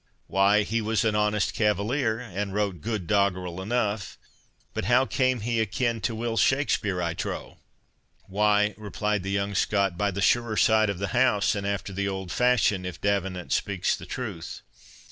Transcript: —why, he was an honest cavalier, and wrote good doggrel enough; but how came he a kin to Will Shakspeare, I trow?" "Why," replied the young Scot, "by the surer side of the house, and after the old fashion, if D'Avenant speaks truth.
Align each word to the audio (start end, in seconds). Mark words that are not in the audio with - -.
—why, 0.25 0.63
he 0.63 0.81
was 0.81 1.05
an 1.05 1.13
honest 1.15 1.53
cavalier, 1.53 2.19
and 2.19 2.55
wrote 2.55 2.81
good 2.81 3.05
doggrel 3.05 3.61
enough; 3.61 4.17
but 4.73 4.85
how 4.85 5.05
came 5.05 5.41
he 5.41 5.59
a 5.59 5.67
kin 5.67 6.01
to 6.01 6.15
Will 6.15 6.37
Shakspeare, 6.37 6.99
I 6.99 7.13
trow?" 7.13 7.59
"Why," 8.23 8.73
replied 8.79 9.21
the 9.21 9.29
young 9.29 9.53
Scot, 9.53 9.99
"by 9.99 10.09
the 10.09 10.19
surer 10.19 10.57
side 10.57 10.89
of 10.89 10.97
the 10.97 11.09
house, 11.09 11.53
and 11.53 11.67
after 11.67 11.93
the 11.93 12.07
old 12.07 12.31
fashion, 12.31 12.83
if 12.83 12.99
D'Avenant 12.99 13.51
speaks 13.51 13.95
truth. 13.95 14.61